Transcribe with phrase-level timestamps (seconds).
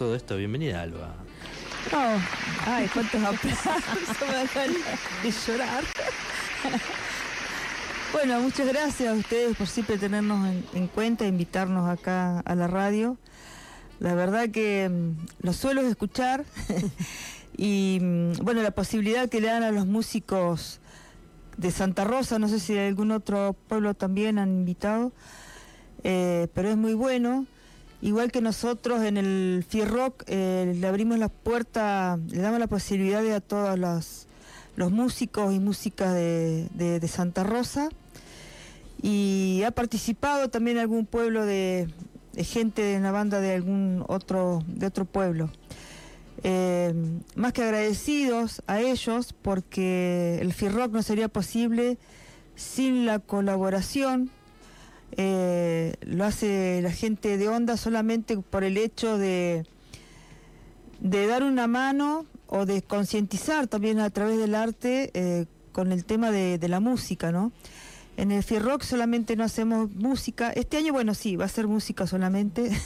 [0.00, 0.38] todo esto?
[0.38, 1.14] Bienvenida, Alba.
[2.64, 3.66] Ay, cuántos aplausos
[4.26, 4.72] me dan
[5.22, 5.84] de llorar.
[8.12, 12.66] Bueno, muchas gracias a ustedes por siempre tenernos en, en cuenta, invitarnos acá a la
[12.66, 13.18] radio.
[14.00, 16.44] La verdad que mm, los suelo escuchar
[17.56, 20.80] y mm, bueno, la posibilidad que le dan a los músicos
[21.56, 25.12] de Santa Rosa, no sé si de algún otro pueblo también han invitado,
[26.02, 27.46] eh, pero es muy bueno.
[28.02, 33.26] Igual que nosotros en el Fierrock eh, le abrimos la puerta, le damos la posibilidad
[33.30, 34.26] a todos los,
[34.76, 37.90] los músicos y músicas de, Santa Rosa.
[39.02, 41.88] Y ha participado también algún pueblo de,
[42.36, 45.50] gente de una banda de algún otro, de otro pueblo.
[46.42, 46.94] Eh,
[47.34, 51.98] más que agradecidos a ellos porque el Fierrock no sería posible
[52.56, 54.30] sin la colaboración
[55.16, 59.66] eh, lo hace la gente de Onda solamente por el hecho de,
[61.00, 66.04] de dar una mano o de concientizar también a través del arte eh, con el
[66.04, 67.52] tema de, de la música, ¿no?
[68.20, 70.50] En el Fierrock solamente no hacemos música.
[70.50, 72.70] Este año, bueno, sí, va a ser música solamente.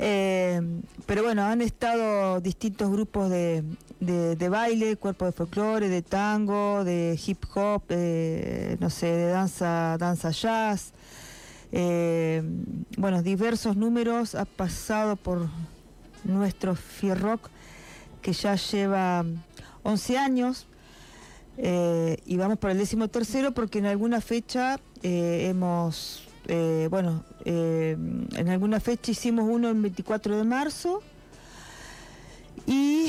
[0.00, 0.60] Eh,
[1.06, 3.64] pero bueno, han estado distintos grupos de,
[3.98, 9.26] de- de baile, cuerpo de folclore, de tango, de hip hop, eh, no sé, de
[9.26, 10.92] danza, danza jazz.
[11.72, 12.44] Eh,
[12.96, 15.48] bueno, diversos números ha pasado por
[16.22, 17.48] nuestro Fierrock,
[18.22, 19.24] que ya lleva
[19.82, 20.68] 11 años.
[21.60, 27.24] Eh, y vamos por el décimo tercero porque en alguna fecha eh, hemos, eh, bueno,
[27.44, 27.96] eh,
[28.36, 31.02] en alguna fecha hicimos uno el 24 de marzo
[32.66, 33.08] y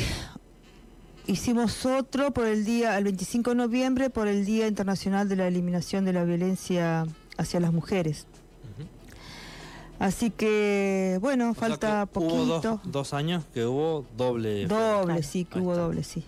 [1.27, 5.47] hicimos otro por el día, el 25 de noviembre, por el Día Internacional de la
[5.47, 7.05] Eliminación de la Violencia
[7.37, 8.25] hacia las Mujeres.
[9.99, 12.61] Así que, bueno, O falta Hubo poquito.
[12.61, 14.65] dos, dos años que hubo doble.
[14.65, 14.67] Doble,
[15.05, 15.83] Claro, sí, que ahí hubo está.
[15.83, 16.23] doble, sí.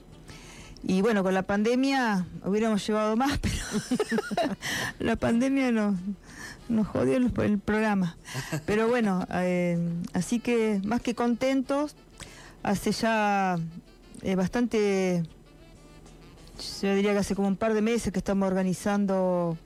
[0.83, 4.55] Y bueno, con la pandemia hubiéramos llevado más, pero
[4.99, 5.95] la pandemia nos,
[6.69, 8.17] nos jodió el, programa.
[8.65, 9.77] Pero bueno, eh,
[10.13, 11.95] así que más que contentos,
[12.63, 13.57] hace ya
[14.23, 15.23] eh, bastante,
[16.81, 19.57] yo diría que hace como un par de meses que estamos organizando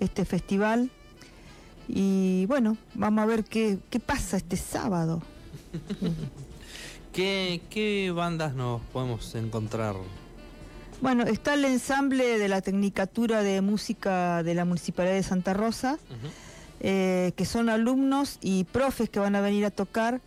[0.00, 0.90] este festival.
[1.88, 5.22] Y bueno, vamos a ver qué, qué pasa este sábado.
[7.12, 9.96] ¿Qué, ¿Qué bandas nos podemos encontrar?
[11.02, 15.98] Bueno, está el ensamble de la Tecnicatura de Música de la Municipalidad de Santa Rosa,
[16.78, 20.20] eh, que son alumnos y profes que van a venir a tocar.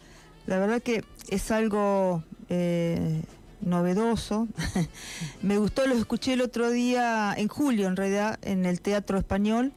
[0.48, 3.22] La verdad que es algo eh,
[3.62, 4.50] novedoso.
[5.42, 9.72] Me gustó, los escuché el otro día, en julio en realidad, en el Teatro Español.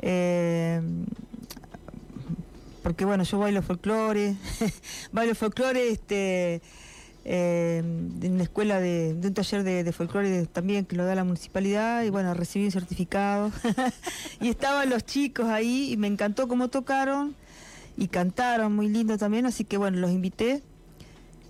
[0.00, 0.80] Eh,
[2.82, 4.34] porque bueno, yo bailo folclore,
[5.12, 6.62] bailo folclore este,
[7.24, 11.14] eh, en la escuela de, de un taller de, de folclore también que lo da
[11.14, 13.52] la municipalidad y bueno, recibí un certificado
[14.40, 17.34] y estaban los chicos ahí y me encantó cómo tocaron
[17.96, 20.62] y cantaron muy lindo también, así que bueno, los invité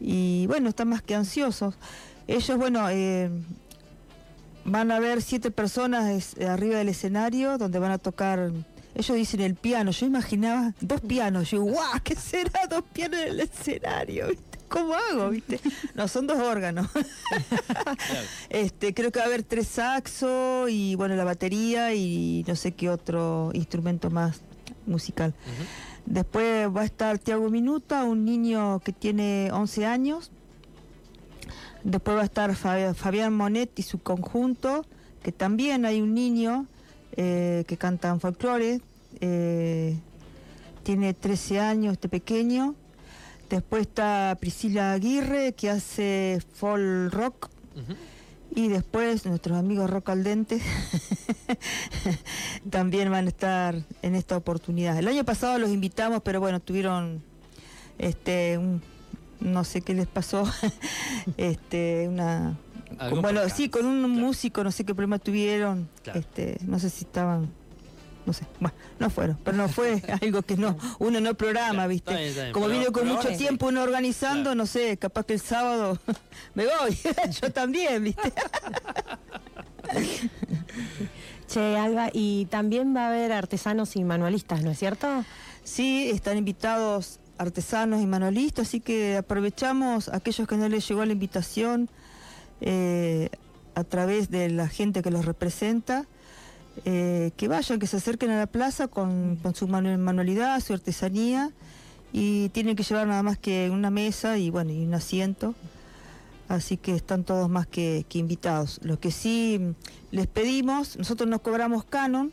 [0.00, 1.74] y bueno, están más que ansiosos.
[2.26, 3.30] Ellos, bueno, eh,
[4.64, 8.52] van a ver siete personas arriba del escenario donde van a tocar.
[8.94, 9.90] Ellos dicen el piano.
[9.90, 11.50] Yo imaginaba dos pianos.
[11.50, 14.28] Yo, guau, ¿qué será dos pianos en el escenario?
[14.30, 14.59] ¿Viste?
[14.70, 15.28] ¿Cómo hago?
[15.30, 15.60] ¿Viste?
[15.94, 16.88] No, son dos órganos.
[18.50, 22.72] este, creo que va a haber tres saxos y bueno, la batería y no sé
[22.72, 24.40] qué otro instrumento más
[24.86, 25.34] musical.
[26.06, 30.30] Después va a estar Tiago Minuta, un niño que tiene 11 años.
[31.84, 34.84] Después va a estar Fa- Fabián Monet y su conjunto,
[35.22, 36.66] que también hay un niño
[37.16, 38.80] eh, que canta en folclore.
[39.20, 39.98] eh,
[40.82, 42.74] tiene 13 años, este pequeño.
[43.50, 47.48] Después está Priscila Aguirre, que hace folk rock.
[48.54, 50.60] Y después nuestros amigos Rock al Dente
[52.70, 54.98] también van a estar en esta oportunidad.
[54.98, 57.22] El año pasado los invitamos, pero bueno, tuvieron
[57.98, 58.82] este un-
[59.40, 60.44] no sé qué les pasó,
[61.36, 62.58] este una
[62.98, 64.08] bueno, percance, sí, con un claro.
[64.14, 66.18] músico, no sé qué problema tuvieron, Claro.
[66.18, 67.50] este, no sé si estaban
[68.30, 72.10] no sé, bueno, no fueron, pero no fue algo que no, uno no programa, ¿viste?
[72.10, 74.54] está bien, está bien, Como vino con mucho tiempo uno organizando, Claro.
[74.54, 75.98] no sé, capaz que el sábado
[76.54, 76.96] me voy,
[77.42, 78.32] yo también, ¿viste?
[81.48, 85.24] Che, Alba, y también va a haber artesanos y manualistas, ¿no es cierto?
[85.64, 91.04] Sí, están invitados artesanos y manualistas, así que aprovechamos a aquellos que no les llegó
[91.04, 91.88] la invitación
[92.60, 93.30] eh,
[93.74, 96.06] a través de la gente que los representa,
[96.84, 100.72] eh, que vayan, que se acerquen a la plaza con, con su manu- manualidad, su
[100.72, 101.50] artesanía
[102.12, 105.54] y tienen que llevar nada más que una mesa y bueno, y un asiento.
[106.48, 108.80] Así que están todos más que, que invitados.
[108.82, 109.60] Lo que sí
[110.10, 112.32] les pedimos, nosotros nos cobramos canon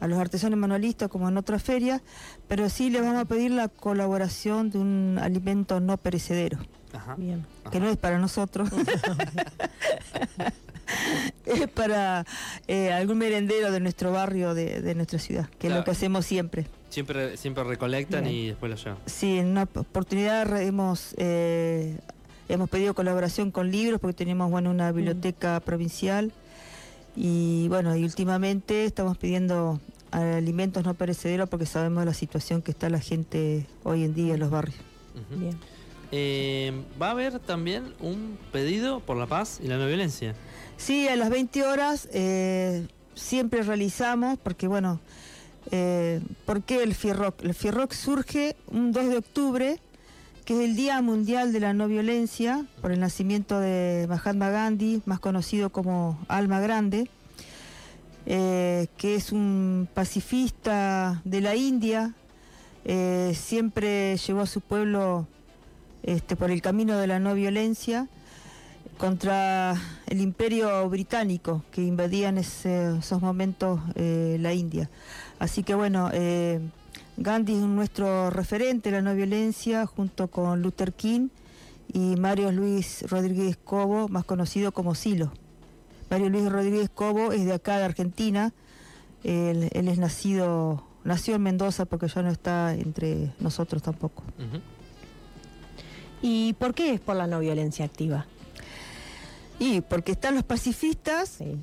[0.00, 2.00] a los artesanos manualistas como en otras ferias,
[2.46, 6.58] pero sí les vamos a pedir la colaboración de un alimento no perecedero,
[6.92, 7.16] Ajá.
[7.16, 7.44] Bien.
[7.72, 8.70] que no es para nosotros,
[11.48, 12.24] es para
[12.66, 16.26] eh, algún merendero de nuestro barrio, de, de nuestra ciudad, que es lo que hacemos
[16.26, 16.66] siempre.
[16.90, 18.34] Siempre, siempre recolectan Bien.
[18.34, 18.98] y después lo llevan.
[19.06, 21.98] Sí, en una oportunidad hemos eh,
[22.48, 26.32] hemos pedido colaboración con libros porque tenemos bueno una biblioteca provincial
[27.14, 29.80] y bueno y últimamente estamos pidiendo
[30.10, 34.40] alimentos no perecederos porque sabemos la situación que está la gente hoy en día en
[34.40, 34.78] los barrios.
[35.30, 35.58] Bien.
[36.10, 40.34] Eh, va a haber también un pedido por la paz y la no violencia.
[40.78, 45.00] Sí, a las 20 horas eh, siempre realizamos, porque bueno,
[45.72, 47.42] eh, ¿por qué el FIRROC?
[47.42, 49.80] El FIRROC surge un 2 de octubre,
[50.44, 55.02] que es el Día Mundial de la No Violencia, por el nacimiento de Mahatma Gandhi,
[55.04, 57.10] más conocido como Alma Grande,
[58.24, 62.14] eh, que es un pacifista de la India,
[62.84, 65.26] eh, siempre llevó a su pueblo
[66.04, 68.08] este, por el camino de la no violencia
[68.98, 69.74] contra
[70.06, 74.90] el imperio británico que invadía en ese- esos momentos eh, la India.
[75.38, 76.60] Así que bueno, eh,
[77.16, 81.28] Gandhi es nuestro referente de la no violencia junto con Luther King
[81.92, 85.32] y Mario Luis Rodríguez Cobo, más conocido como Silo.
[86.10, 88.52] Mario Luis Rodríguez Cobo es de acá de Argentina,
[89.24, 94.22] él, él es nacido, nació en Mendoza porque ya no está entre nosotros tampoco.
[96.20, 98.26] ¿Y por qué es por la no violencia activa?
[99.58, 101.56] Y porque están los pacifistas Sí.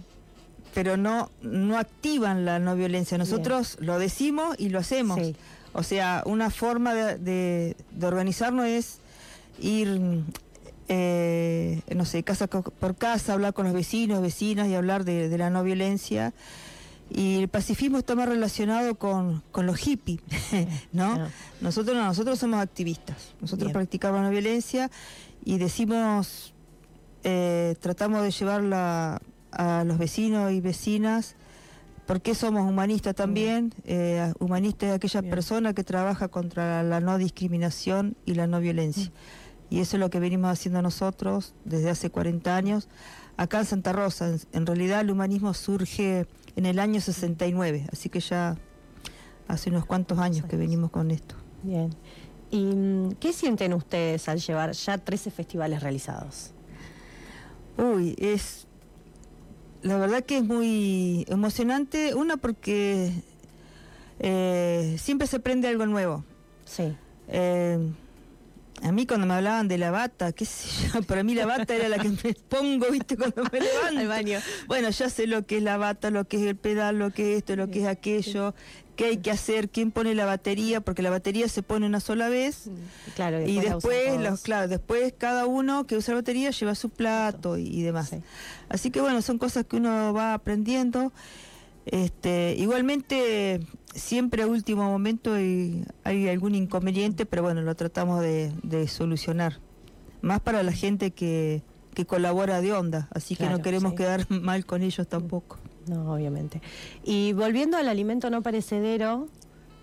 [0.73, 3.17] pero no, no activan la no violencia.
[3.17, 5.19] Nosotros lo decimos y lo hacemos.
[5.19, 5.35] Sí.
[5.73, 8.99] O sea, una forma de, de- de organizarnos es
[9.59, 10.23] ir,
[10.87, 15.37] eh, no sé, casa por casa, hablar con los vecinos, vecinas y hablar de, de
[15.37, 16.33] la no violencia.
[17.09, 20.21] Y el pacifismo está más relacionado con, con los hippies,
[20.91, 21.29] ¿no?
[21.61, 23.33] Nosotros no, nosotros somos activistas.
[23.41, 23.73] Nosotros Bien.
[23.73, 24.89] practicamos la no violencia
[25.43, 26.53] y decimos,
[27.27, 29.19] eh, tratamos de llevarla
[29.51, 31.35] a los vecinos y vecinas,
[32.05, 33.73] porque somos humanistas también.
[33.83, 35.31] Eh, humanista es aquella Bien.
[35.31, 39.11] persona que trabaja contra la no discriminación y la no violencia.
[39.71, 42.89] Y eso es lo que venimos haciendo nosotros desde hace 40 años.
[43.37, 48.09] Acá en Santa Rosa, en, en realidad el humanismo surge en el año 69, así
[48.09, 48.55] que ya
[49.47, 51.35] hace unos cuantos años que venimos con esto.
[51.63, 51.89] Bien.
[52.51, 56.51] ¿Y mm, qué sienten ustedes al llevar ya 13 festivales realizados?
[57.77, 58.67] Uy, es.
[59.81, 62.15] La verdad que es muy emocionante.
[62.15, 63.11] Una, porque
[64.19, 66.23] eh, siempre se aprende algo nuevo.
[66.65, 66.95] Sí.
[67.27, 67.77] Eh,
[68.81, 71.75] a mí, cuando me hablaban de la bata, qué sé yo, para mí la bata
[71.75, 73.17] era la que me pongo, ¿viste?
[73.17, 73.99] Cuando me levanto.
[73.99, 74.39] Al baño.
[74.67, 77.31] Bueno, ya sé lo que es la bata, lo que es el pedal, lo que
[77.33, 78.53] es esto, lo que es aquello,
[78.95, 82.29] qué hay que hacer, quién pone la batería, porque la batería se pone una sola
[82.29, 82.69] vez.
[83.15, 86.75] Claro, Y la usan después, los, claro, después cada uno que usa la batería lleva
[86.75, 88.09] su plato y, y demás.
[88.09, 88.17] Sí.
[88.69, 91.11] Así que bueno, son cosas que uno va aprendiendo.
[91.85, 93.61] Este, igualmente,
[93.95, 99.59] siempre a último momento hay, hay algún inconveniente, pero bueno, lo tratamos de, de solucionar.
[100.21, 103.97] Más para la gente que, que colabora de onda, así que no queremos sí.
[103.97, 105.57] quedar mal con ellos tampoco.
[105.87, 106.61] No, obviamente.
[107.03, 109.27] Y volviendo al alimento no perecedero,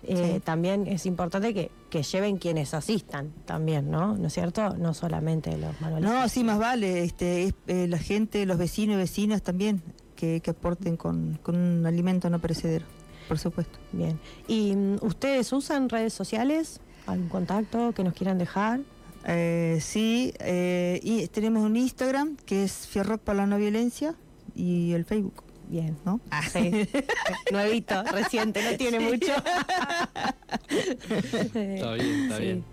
[0.05, 0.39] eh, Sí.
[0.41, 4.17] también es importante que, que lleven quienes asistan también, ¿no?
[4.17, 4.75] ¿No es cierto?
[4.77, 6.21] No solamente los manualistas.
[6.21, 9.81] No, sí, más vale, este, es, eh, la gente, los vecinos y vecinas también,
[10.17, 12.85] que, que aporten con, con un alimento no perecedero,
[13.27, 13.79] por supuesto.
[13.91, 14.19] Bien.
[14.47, 16.79] ¿Y mm, ustedes usan redes sociales?
[17.07, 18.79] ¿Algún contacto que nos quieran dejar?
[19.25, 24.15] Eh, sí, eh, y tenemos un Instagram que es Fierrock para la no violencia
[24.55, 25.95] y el Facebook, Bien.
[26.05, 26.19] ¿no?
[26.51, 26.87] Sí.
[27.51, 29.31] Nuevito, reciente, no tiene mucho.
[30.69, 32.43] Está bien, está Sí.
[32.43, 32.63] bien.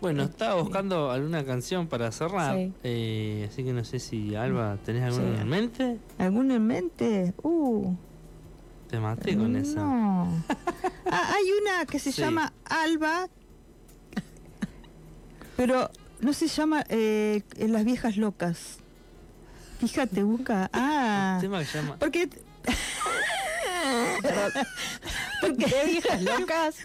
[0.00, 2.72] Bueno, estaba buscando alguna canción para cerrar, Sí.
[2.82, 5.40] eh, así que no sé si Alba, ¿tenés alguna Sí.
[5.42, 5.98] en mente?
[6.18, 7.34] ¿Alguno en mente?
[7.42, 7.94] Uh,
[8.94, 9.80] Te maté con esa.
[9.80, 10.28] no.
[11.10, 12.20] Ah, hay una que se Sí.
[12.22, 13.28] llama Alba,
[15.56, 18.78] pero no se llama eh, en Las Viejas Locas.
[19.80, 20.70] Fíjate, busca.
[20.72, 21.40] Ah,
[21.98, 22.28] porque...
[25.40, 26.76] porque ¿Qué viejas locas?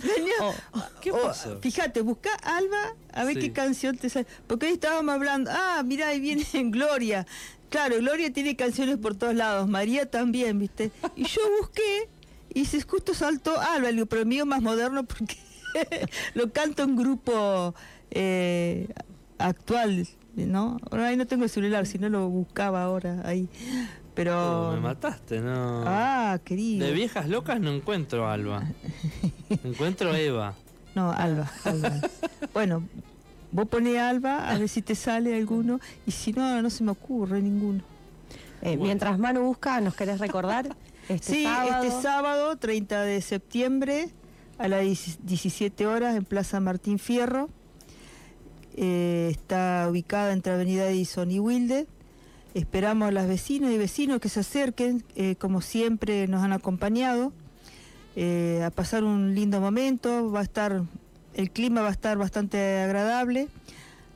[0.41, 0.53] Oh,
[1.01, 1.59] ¿Qué O, pasó?
[1.62, 3.41] Fíjate, busca Alba, a ver Sí.
[3.41, 4.27] qué canción te sale.
[4.48, 7.25] Porque hoy estábamos hablando, ah, mira, ahí viene Gloria.
[7.69, 10.91] Claro, Gloria tiene canciones por todos lados, María también, ¿viste?
[11.15, 12.09] Y yo busqué
[12.53, 15.38] y se justo saltó Alba, digo, pero el mío más moderno porque
[16.33, 17.75] lo canta un grupo
[18.09, 18.88] eh,
[19.38, 20.79] actual, ¿no?
[20.89, 23.48] Ahora ahí no tengo el celular, si no lo buscaba ahora ahí.
[24.20, 24.68] Pero.
[24.68, 25.84] Oh, me mataste, ¿no?
[25.88, 26.86] Ah, querido.
[26.86, 28.66] De viejas locas no encuentro a Alba.
[29.64, 30.56] encuentro a Eva.
[30.94, 32.02] No, Alba, Alba.
[32.54, 32.84] bueno,
[33.54, 36.92] vos ponés Alba a ver si te sale alguno y si no, no se me
[36.92, 37.82] ocurre ninguno.
[38.62, 40.76] Eh, Mientras Manu busca, ¿nos querés recordar?
[41.08, 41.84] Este sí, sábado.
[41.86, 44.10] este sábado, 30 de septiembre,
[44.58, 44.82] a las
[45.24, 47.50] 17 horas en Plaza Martín Fierro.
[48.76, 51.88] Eh, está ubicada entre Avenida Edison y Wilde.
[52.53, 57.32] Esperamos a las vecinas y vecinos que se acerquen, eh, como siempre nos han acompañado,
[58.15, 60.32] eh, a pasar un lindo momento.
[60.32, 60.84] Va a estar,
[61.36, 63.48] el clima va a estar bastante agradable.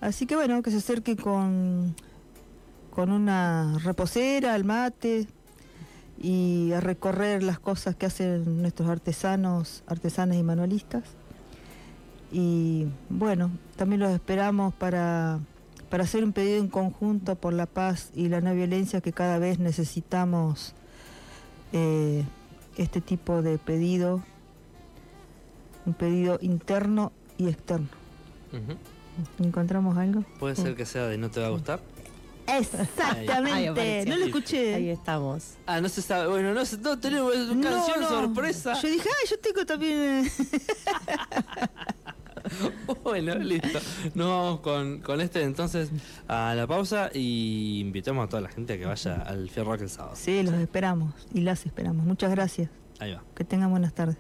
[0.02, 1.96] Así que bueno, que se acerquen con,
[2.90, 5.28] con una reposera, al mate
[6.22, 11.04] y a recorrer las cosas que hacen nuestros artesanos, artesanas y manualistas.
[12.32, 15.40] Y bueno, también los esperamos para,
[15.94, 19.38] para hacer un pedido en conjunto por la paz y la no violencia que cada
[19.38, 20.74] vez necesitamos
[21.72, 22.24] eh,
[22.78, 24.24] este tipo de pedido,
[25.86, 27.90] un pedido interno y externo.
[29.38, 30.24] ¿Encontramos algo?
[30.40, 31.80] Puede ser que sea de no te va a gustar.
[32.48, 34.74] Exactamente, no lo escuché.
[34.74, 35.44] Ahí estamos.
[35.68, 36.28] Ah, no se sabe.
[36.28, 38.10] Bueno, no, se- no tenemos No, canción no.
[38.10, 38.74] sorpresa.
[38.82, 40.28] Yo dije, ay, yo tengo también.
[43.04, 43.80] Bueno, listo.
[44.16, 45.90] Nos vamos con, con este entonces
[46.28, 49.82] a la pausa y invitamos a toda la gente a que vaya al Fierro Rock
[49.82, 50.16] el sábado.
[50.16, 52.06] Sí, los esperamos y las esperamos.
[52.06, 52.70] Muchas gracias.
[53.00, 53.24] Ahí va.
[53.36, 54.18] Que tengan buenas tardes.